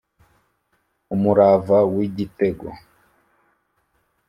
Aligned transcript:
umurava 1.13 1.77
w’igitego 1.93 2.67